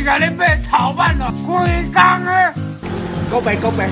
[0.00, 1.52] 你甲你买头版了，规
[1.92, 2.54] 工的。
[3.30, 3.86] 告白告白。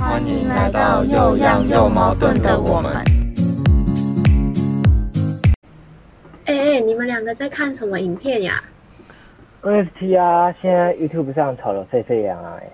[0.00, 2.92] 欢迎来到又样又矛盾的我们。
[6.46, 8.60] 哎哎，你们两个在看什么影片呀
[9.62, 12.70] ？NFT 啊，现在 YouTube 上炒得沸沸扬扬哎。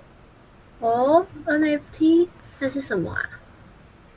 [0.80, 2.28] 哦，NFT
[2.58, 3.20] 那是什么啊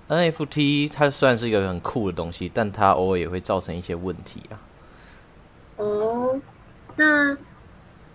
[0.08, 4.56] ？NFT 它算是一个很酷的东西，但它偶尔也会造成一些问题啊。
[5.76, 6.07] 哦，
[7.00, 7.38] 那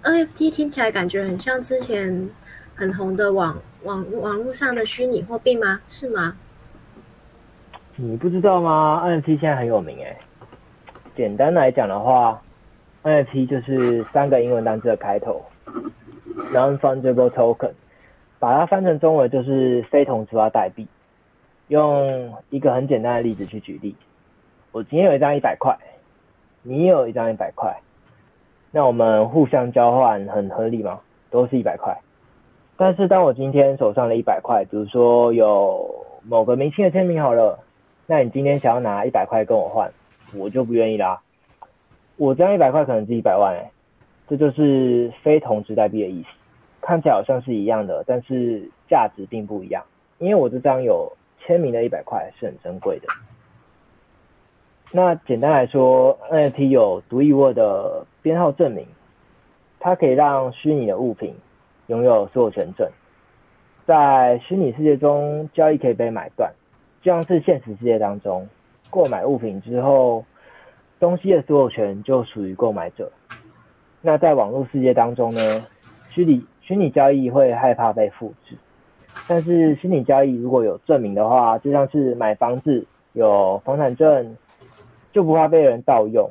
[0.03, 2.29] NFT 听起来感觉很像之前
[2.75, 5.81] 很红的网网网络上的虚拟货币吗？
[5.87, 6.37] 是吗？
[7.95, 10.19] 你不知道吗？NFT 现在很有名哎。
[11.15, 12.43] 简单来讲的话
[13.05, 15.45] ，NFT 就是三个英文单词的开头
[16.53, 17.73] ，Non-fungible token，
[18.41, 20.89] 把它翻成中文就是非同质化代币。
[21.69, 23.95] 用一个很简单的例子去举例，
[24.73, 25.79] 我今天有一张一百块，
[26.63, 27.81] 你也有一张一百块，
[28.73, 31.01] 那我们互相交换很合理吗？
[31.31, 31.97] 都是一百块。
[32.77, 37.59] 但是当我今天手上的一百块，比如说有某个明星的签名好了，
[38.07, 39.93] 那你今天想要拿一百块跟我换，
[40.37, 41.21] 我就不愿意啦。
[42.17, 43.71] 我这张一百块可能是一百万哎、
[44.29, 46.29] 这就是非同质代币的意思。
[46.81, 49.85] 看起来好像是一样的，但是价值并不一样，
[50.19, 53.07] 因为我这张有签名的一百块是很珍贵的。
[54.91, 58.87] 那简单来说，NFT 有独一无二的编号证明，
[59.81, 61.35] 它可以让虚拟的物品
[61.89, 62.89] 拥有所有权证。
[63.85, 66.53] 在虚拟世界中，交易可以被买断，
[67.03, 68.49] 就像是现实世界当中，
[68.91, 70.25] 购买物品之后，
[71.01, 73.11] 东西的所有权就属于购买者。
[74.01, 75.41] 那在网络世界当中呢，
[76.11, 78.57] 虚拟虚拟交易会害怕被复制，
[79.29, 84.37] 但是虚拟交易如果有证明的话，就像是买房子有房产证，
[85.13, 86.31] 就不怕被人盗用。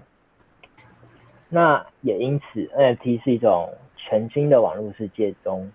[1.53, 5.69] 那也因此，NFT 是一种全新的网络世界中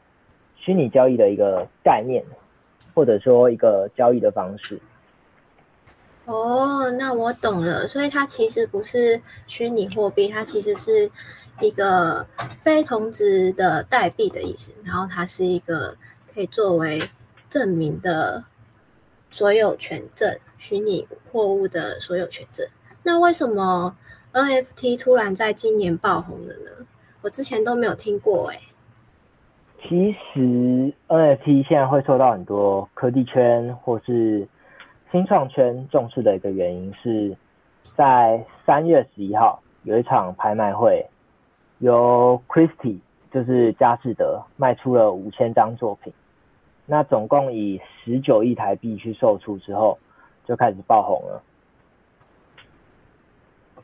[0.57, 2.25] 虚拟交易的一个概念，
[2.95, 4.81] 或者说一个交易的方式。
[6.25, 11.11] 哦，那我懂了，所以它其实不是虚拟货币，它其实是
[11.61, 12.27] 一个
[12.63, 15.95] 非同质的代币的意思，然后它是一个
[16.35, 17.01] 可以作为
[17.51, 18.43] 证明的
[19.31, 22.67] 所有权证，虚拟货物的所有权证。
[23.03, 23.95] 那为什么
[24.37, 26.87] NFT 突然在今年爆红了呢？
[27.23, 28.61] 我之前都没有听过哎、
[29.81, 34.47] 其实 NFT 现在会受到很多科技圈或是
[35.11, 37.35] 新创圈重视的一个原因是，
[37.97, 41.07] 在三月十一号有一场拍卖会，
[41.79, 42.99] 由 Christie
[43.33, 46.13] 就是佳士得卖出了五千张作品，
[46.85, 49.99] 那总共以十九亿台币去售出之后，
[50.45, 51.43] 就开始爆红了。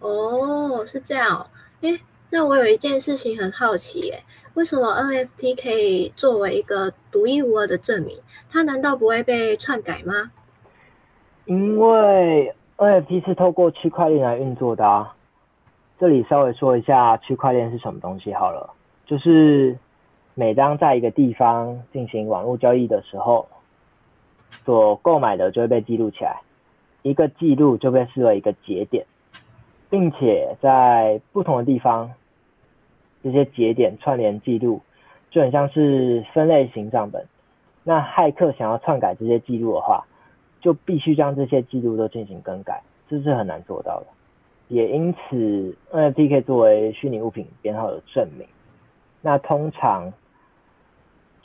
[0.02, 1.46] 哦，是这样哦。
[1.80, 4.22] 诶，那我有一件事情很好奇，耶，
[4.54, 8.18] 为什么 NFT 可以作为一个独一无二的证明？
[8.50, 10.30] 它难道不会被篡改吗？
[11.46, 15.14] 因为 NFT 是透过区块链来运作的啊。
[15.98, 18.74] 这里稍微说一下区块链是什么东西好了，
[19.06, 19.78] 就是
[20.34, 23.46] 每当在一个地方进行网络交易的时候，
[24.64, 26.40] 所购买的就会被记录起来，
[27.02, 29.06] 一个记录就被视为一个节点，
[29.92, 32.12] 并且在不同的地方，
[33.22, 34.80] 这些节点串联记录
[35.30, 37.26] 就很像是分类型账本。
[37.84, 40.06] 那骇客想要篡改这些记录的话，
[40.62, 44.06] 就必须将这些记录都进行更改，这是很难做到的。
[44.68, 48.48] 也因此，NFT 可以作为虚拟物品编号的证明。
[49.20, 50.10] 那通常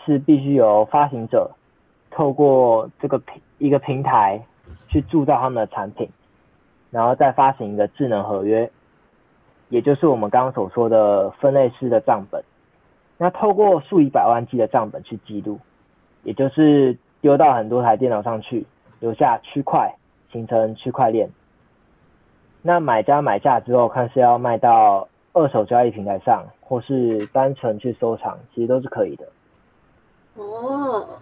[0.06, 1.52] 是必须由发行者
[2.10, 4.42] 透过这个平一个平台
[4.88, 6.08] 去铸造他们的产品，
[6.98, 8.72] 然后再发行一个智能合约，
[9.70, 12.44] 也就是我们刚刚所说的分类式的账本。
[13.20, 15.60] 那透过数以百万计的账本去记录，
[16.24, 18.66] 也就是丢到很多台电脑上去，
[19.00, 19.94] 留下区块，
[20.32, 21.30] 形成区块链。
[22.64, 29.28] 那买家买下之后，看是要卖到二手交易平台上，或是单纯去收藏，其实都是可以的。
[30.34, 31.20] 哦，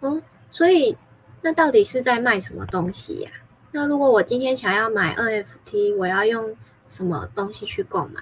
[0.00, 0.96] 哦，所以
[1.42, 3.30] 那到底是在卖什么东西呀、
[3.76, 6.54] 那如果我今天想要买 NFT，我要用
[6.86, 8.20] 什么东西去购买？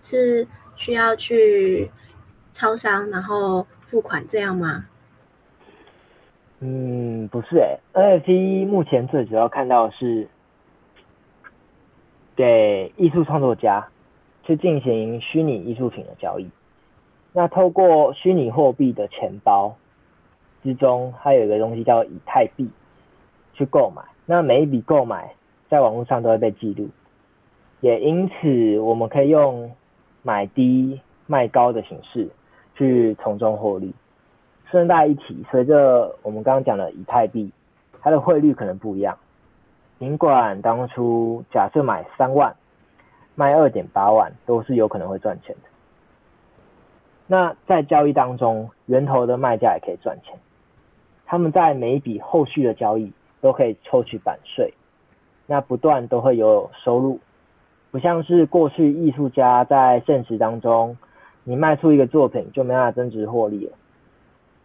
[0.00, 0.48] 是
[0.78, 1.90] 需要去
[2.54, 4.86] 超商然后付款这样吗？
[6.60, 10.26] 嗯，不是诶、NFT 目前最主要看到的是
[12.34, 13.86] 给艺术创作家
[14.44, 16.48] 去进行虚拟艺术品的交易。
[17.34, 19.76] 那透过虚拟货币的钱包
[20.62, 22.70] 之中，还有一个东西叫以太币
[23.52, 24.02] 去购买。
[24.26, 25.34] 那每一笔购买
[25.68, 26.88] 在网络上都会被记录，
[27.80, 29.72] 也因此我们可以用
[30.22, 32.28] 买低卖高的形式
[32.74, 33.94] 去从中获利。
[34.70, 37.52] 顺带一提，随着我们刚刚讲的以太币，
[38.00, 39.18] 它的汇率可能不一样。
[39.98, 42.56] 尽管当初假设买三万，
[43.34, 45.68] 卖二点八万，都是有可能会赚钱的。
[47.26, 50.36] 那在交易当中，源头的卖家也可以赚钱。
[51.26, 53.12] 他们在每一笔后续的交易
[53.44, 54.72] 都可以抽取版税，
[55.44, 57.20] 那不断都会有收入。
[57.90, 60.96] 不像是过去艺术家在现实当中，
[61.44, 63.72] 你卖出一个作品就没办法增值获利了。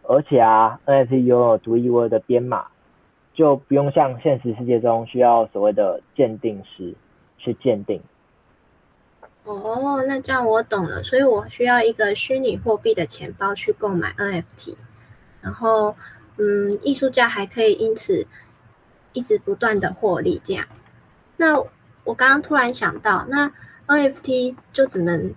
[0.04, 2.68] 而且啊，NFT 拥有独一无二的编码，
[3.34, 6.94] 就不用像现实世界中需要所谓的鉴定师
[7.36, 8.00] 去鉴定。
[9.44, 14.74] 哦，那这样我懂了，所以我需要一个虚拟货币的钱包去购买 NFT，
[15.42, 15.94] 然后，
[16.38, 18.26] 嗯，艺术家还可以因此
[19.12, 20.40] 一直不断的获利。
[20.44, 20.64] 这样，
[21.36, 21.58] 那
[22.04, 23.50] 我刚刚突然想到，那
[23.86, 25.34] NFT 就只能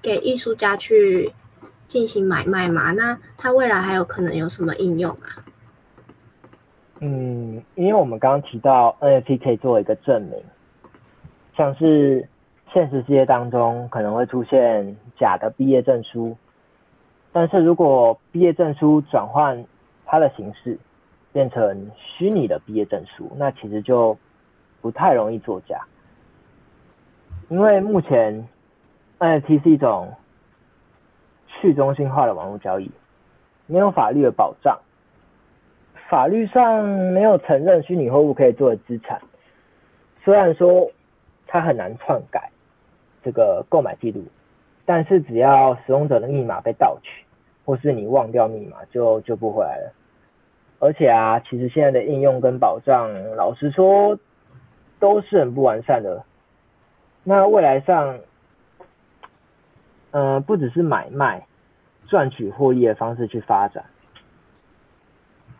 [0.00, 1.32] 给艺术家去
[1.86, 2.92] 进行买卖吗？
[2.92, 5.44] 那它未来还有可能有什么应用啊？
[7.00, 10.42] 嗯，因为我们刚刚提到 NFT 可以做一个证明，
[11.56, 12.28] 像是。
[12.70, 16.36] 现实世界当中可能会出现假的毕业证书，
[17.32, 19.64] 但是如果毕业证书转换
[20.04, 20.78] 它的形式
[21.38, 24.18] 变成虚拟的毕业证书，那其实就
[24.80, 25.82] 不太容易作假，
[27.48, 28.48] 因为目前
[29.20, 30.14] NFT 是一种
[31.46, 32.90] 去中心化的网络交易，
[33.66, 34.80] 没有法律的保障，
[36.10, 39.22] 法律上没有承认虚拟货物可以作为资产，
[40.24, 40.90] 虽然说
[41.46, 42.50] 它很难篡改。
[43.22, 44.24] 这个购买记录，
[44.84, 47.24] 但是只要使用者的密码被盗取，
[47.64, 49.92] 或是你忘掉密码，就就不回来了。
[50.80, 54.18] 而且啊，其实现在的应用跟保障，老实说
[55.00, 56.24] 都是很不完善的。
[57.24, 58.18] 那未来上，
[60.12, 61.46] 嗯，不只是买卖、
[62.06, 63.84] 赚取获益的方式去发展，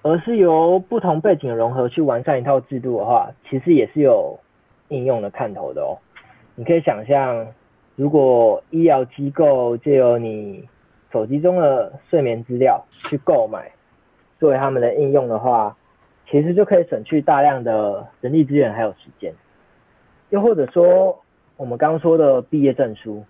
[0.03, 4.39] 而是由不同背景融合去完善一套制度的话，其实也是有
[4.89, 5.99] 应用的看头的哦。
[6.55, 7.47] 你可以想象，
[7.97, 10.69] 如果医疗机构借由你
[11.13, 13.71] 手机中的睡眠资料去购买，
[14.39, 15.77] 作为他们的应用的话，
[16.31, 19.33] 其实就可以省去大量的人力资源还有时间。
[20.31, 21.19] 又或者说，
[21.57, 23.25] 我们刚说的毕业证书，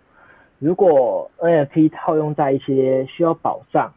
[0.58, 3.92] 如果 NFT 套用在一些需要保障，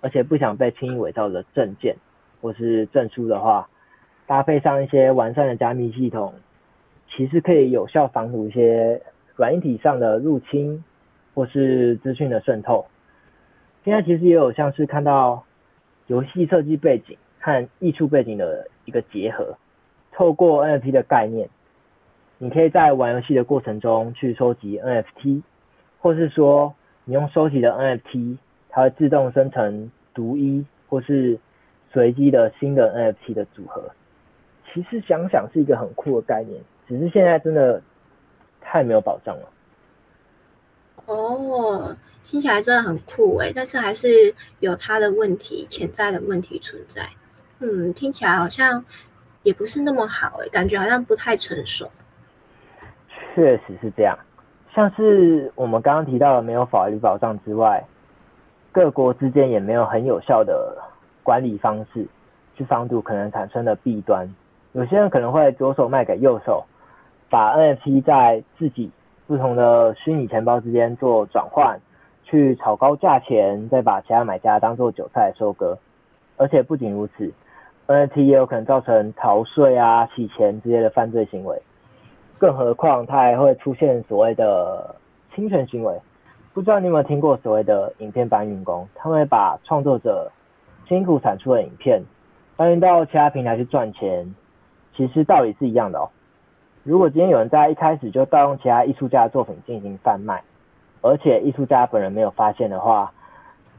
[0.00, 1.96] 而且不想被轻易伪造的证件
[2.40, 3.68] 或是证书的话，
[4.26, 6.34] 搭配上一些完善的加密系统。
[7.10, 9.00] 其实可以有效防堵一些
[9.34, 10.84] 软硬体上的入侵，
[11.34, 12.86] 或是资讯的渗透。
[13.84, 15.44] 现在其实也有像是看到
[16.08, 19.56] 游戏设计背景和艺术背景的一个结合，
[20.12, 21.48] 透过 NFT 的概念，
[22.38, 25.42] 你可以在玩游戏的过程中去收集 NFT，
[26.00, 26.74] 或是说
[27.04, 28.38] 你用收集的 NFT，
[28.68, 31.38] 它会自动生成独一或是
[31.92, 33.90] 随机的新的 NFT 的组合。
[34.72, 36.60] 其实想想是一个很酷的概念。
[36.88, 37.82] 只是现在真的
[38.62, 39.48] 太没有保障了。
[41.04, 41.94] 哦，
[42.30, 47.08] 听起来真的很酷诶，但是还是有它的问题，潜在的问题存在。
[47.60, 48.84] 嗯，听起来好像
[49.42, 51.90] 也不是那么好诶，感觉好像不太成熟。
[53.34, 54.18] 确实是这样，
[54.74, 57.82] 像是我们刚刚提到的没有法律保障之外，
[58.72, 60.76] 各国之间也没有很有效的
[61.22, 62.06] 管理方式
[62.54, 64.28] 去防堵可能产生的弊端。
[64.72, 66.66] 有些人可能会左手卖给右手。
[67.30, 68.90] 把 NFT 在自己
[69.26, 71.78] 不同的虚拟钱包之间做转换，
[72.28, 75.78] 去炒高价钱，再把其他买家当做韭菜收割。
[76.36, 77.32] 而且不仅如此
[77.86, 81.60] ，NFT 也有可能造成逃税啊、洗钱之类的犯罪行为。
[82.38, 84.94] 更何况它还会出现所谓的
[85.34, 85.98] 侵权行为。
[86.52, 88.86] 不知道你有没有听过所谓的影片搬运工？
[88.94, 90.30] 他们会把创作者
[90.86, 92.02] 辛苦产出的影片
[92.56, 94.34] 搬运到其他平台去赚钱。
[94.94, 96.10] 其实道理是一样的哦。
[96.82, 100.42] 如果今天有人在一开始就盗用其他艺术家的作品进行贩卖，
[101.00, 103.12] 而且艺术家本人没有发现的话，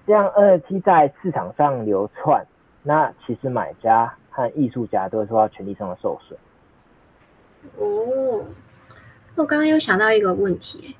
[0.05, 2.45] 这样 NFT 在市场上流窜，
[2.83, 6.39] 那其实买家和艺术家都会受到权利上的受损。
[7.77, 8.43] 哦，
[9.35, 10.95] 我刚刚又想到一个问题，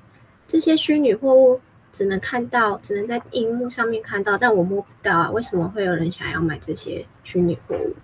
[0.46, 1.60] 这些虚拟货物
[1.92, 7.94] 只能看到，只能在荧幕上面看到，但我摸不到啊，为什么会有人想要买这些虚拟货物？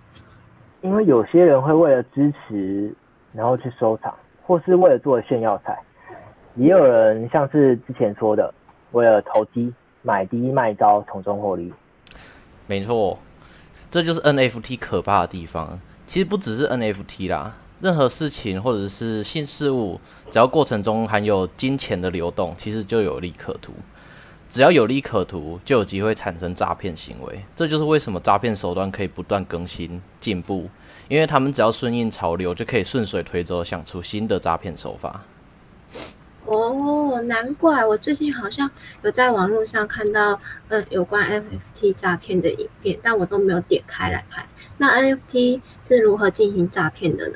[0.81, 2.95] 因为有些人会为了支持。
[3.33, 5.77] 然后去收藏，或是为了做炫耀彩，
[6.57, 8.53] 也有人像是之前说的，
[8.91, 9.71] 为了投机
[10.01, 11.71] 买低卖高，从中获利。
[12.65, 13.19] 没错，
[13.91, 15.79] 这就是 NFT 可怕的地方。
[16.07, 23.73] 其实不只是 NFT 啦，任何事情或者是新事物，只要过程中含有金钱的流动，其实就有利可图。
[24.49, 27.41] 只要有利可图，就有机会产生诈骗行为。
[27.55, 30.69] 这就是为什么诈骗手段可以不断更新进步，
[31.09, 35.21] 因为他们只要顺应潮流，就可以顺水推舟想出新的诈骗手法。
[36.47, 40.39] 哦，难怪我最近好像有在网络上看到，
[40.69, 44.45] 嗯，有关 NFT 诈骗的影片，但我都没有点开来看。
[44.77, 47.35] 那 NFT 是如何进行诈骗的呢？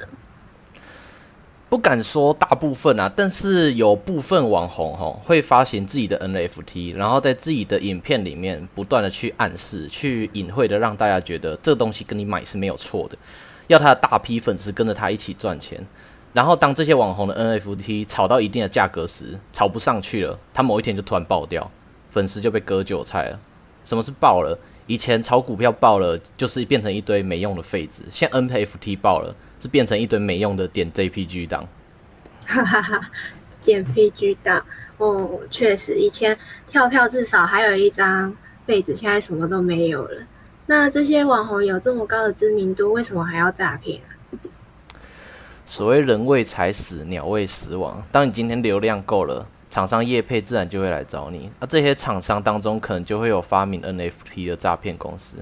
[1.67, 13.17] 不敢说大部分啊，但是有部分网红吼会发行自己的 NFT，然后在自己的影片里面不断的去暗示、去隐晦的让大家觉得这东西跟你买是没有错的，
[13.67, 15.85] 要他的大批粉丝跟着他一起赚钱。
[16.33, 21.69] 然后当这些网红的 NFT 炒到一定的价格时，炒不上去了，他某一天就突然爆掉，
[22.09, 23.39] 粉丝就被割韭菜了。
[23.85, 24.57] 什么是爆了？
[24.87, 29.35] 以前炒股票爆了，就是变成一堆没用的废纸；现 NFT 爆了。
[29.61, 31.67] 是变成一堆没用的点 JPG 档，
[32.47, 32.99] 哈哈哈，
[33.63, 34.65] 点 PG 档
[34.97, 36.35] 哦，确实，以前
[36.65, 38.35] 跳票至少还有一张
[38.65, 40.23] 被子，现在什么都没有了。
[40.65, 44.01] 那这些网红有这么高的知名度，为什么还要诈骗？
[45.71, 48.03] 所谓人为财死，鸟为食亡。
[48.11, 51.49] 当你今天流量够了，厂商业配自然就会来找你。
[51.61, 55.37] 那这些厂商当中，可能就会有发明 NFT 的诈骗公司。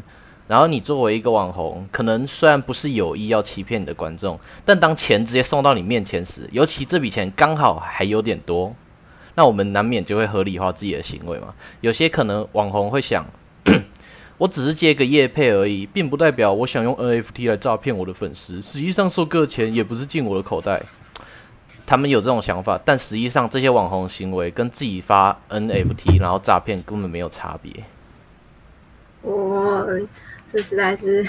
[0.47, 8.75] 然后你作为一个网红，可能虽然不是有意要欺骗你的观众，但当钱直接送到你面前时，尤其这笔钱刚好还有点多，
[9.33, 11.55] 那我们难免就会合理化自己的行为嘛。
[11.81, 13.25] 有些可能网红会想，
[14.39, 18.61] 我只是接个业配而已，并不代表我想用 NFT 来诈骗我的粉丝。
[18.63, 20.81] 实际上收割钱也不是进我的口袋。
[21.85, 27.83] 他们有这种想法，但实际上这些网红行为跟自己发 NFT 然后诈骗根本没有差别。
[29.21, 29.87] 我。
[30.47, 31.23] 这实在是，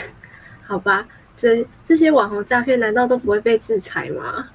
[0.67, 1.07] 好吧？
[1.37, 4.49] 这这些网红诈骗难道都不会被制裁吗？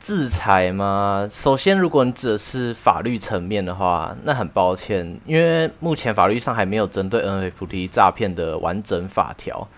[0.00, 1.28] 制裁吗？
[1.30, 9.68] 首先，如果你指的是法律层面的话，那很抱歉，因为目前法律上还没有针对 NFT 诈骗的完整法条。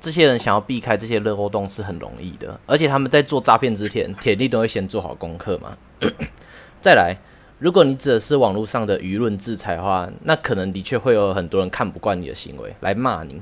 [0.00, 5.76] 这些人想要避开这些漏洞是很容易的，而且他们在做诈骗之前，铁定都会先做好功课嘛。
[6.80, 7.16] 再来。
[7.60, 13.40] 如果你指的是网络上的舆论制裁的话，那可能的确会有很多人看不惯你的行为来骂你。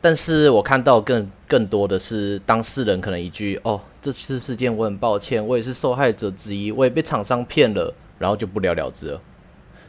[0.00, 9.20] 但是我看到更更多的是当事人可能一句“哦，这次事件我很抱歉，我也是受害者之一，我也被厂商骗了”，然后就不了了之了。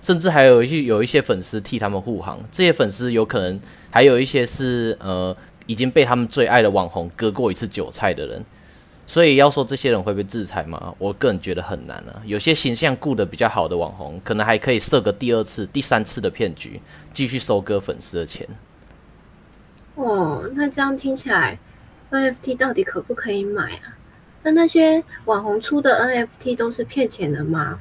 [0.02, 8.44] 甚至还有一些有一些粉丝替他们护航，这些粉丝有可能还有一些是呃已经被他们最爱的网红割过一次韭菜的人。
[9.08, 10.96] 所以要说这些人会被制裁吗？
[10.98, 12.22] 我个人觉得很难啊。
[12.26, 16.82] 有些形象顾得比较好的网红，可能还可以设个第二次、第三次的骗局，
[17.14, 18.48] 继续收割粉丝的钱。
[19.96, 21.60] 哦，那这样听起来
[22.12, 23.98] ，NFT 到底可不可以买啊？
[24.44, 27.80] 那那些网红出的 NFT 都是骗钱的吗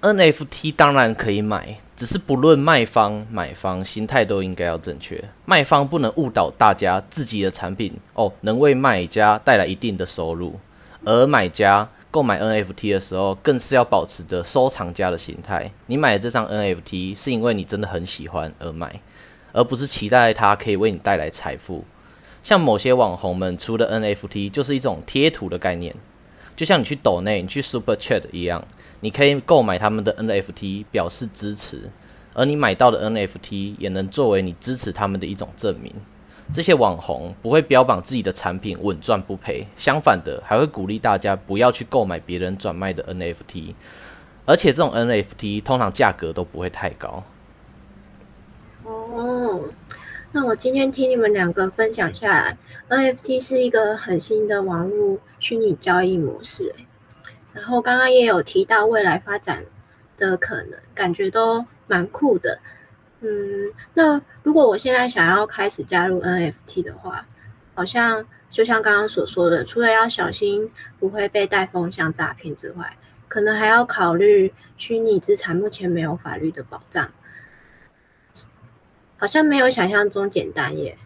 [0.00, 5.22] ？NFT 当然可以买，只是不论卖方买方心态都应该要正确。
[5.44, 10.58] 卖方不能误导大家自己的产品哦，能为买家带来一定的收入，
[11.04, 15.72] 而买家购买 NFT 的时候，更是要保持着收藏家的心态。
[15.86, 19.00] 你买的这张 NFT 是因为你真的很喜欢而买，
[19.52, 21.84] 而不是期待它可以为你带来财富。
[22.42, 25.94] 像某些网红们出的 NFT 就是一种贴图的概念，
[26.56, 28.66] 就像你去抖内、你去 Super Chat 一样。
[29.00, 31.90] 你可以购买他们的 NFT 表示支持，
[32.34, 35.92] 而你买到的 NFT 也能作为你支持他们的一种证明。
[36.52, 43.74] 这些网红不会标榜自己的产品稳赚不赔，相反的还会鼓励大家不要去购买别人转卖的 NFT，
[44.46, 47.24] 而且这种 NFT 通常价格都不会太高。
[49.12, 49.68] 哦，
[50.32, 52.56] 那我今天听你们两个分享下来
[52.88, 56.74] ，NFT 是一个很新的网络虚拟交易模式，
[57.52, 59.66] 然后刚刚也有提到未来发展
[60.16, 62.58] 的可能，感觉都蛮酷的。
[63.20, 67.26] 嗯，那如果我现在想要开始加入 NFT 的话，
[67.74, 72.96] 好像就像刚刚所说的，除了要小心不会被带风向诈骗之外，
[73.28, 77.12] 可能还要考虑虚拟资产目前没有法律的保障，
[79.22, 80.98] 好像没有想象中简单耶。